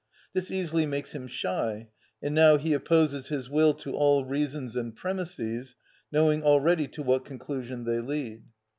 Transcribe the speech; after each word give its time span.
This 0.33 0.49
easily 0.49 0.87
makes 0.87 1.11
him 1.11 1.27
shy, 1.27 1.89
and 2.23 2.33
now 2.33 2.57
he 2.57 2.73
opposes 2.73 3.27
his 3.27 3.51
will 3.51 3.75
to 3.75 3.95
all 3.95 4.25
reasons 4.25 4.75
and 4.75 4.95
premisses, 4.95 5.75
knowing 6.11 6.41
already 6.41 6.87
to 6.87 7.03
what 7.03 7.23
conclusion 7.23 7.83
they 7.83 7.99
lead. 7.99 8.41